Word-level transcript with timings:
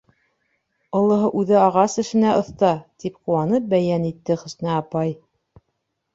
Олоһо 0.99 1.27
үҙе 1.41 1.57
ағас 1.63 1.97
эшенә 2.05 2.31
оҫта,— 2.39 2.73
тип 3.05 3.21
ҡыуанып 3.21 3.69
бәйән 3.75 4.09
итте 4.11 4.41
Хөснә 4.47 4.75
апай. 4.81 5.15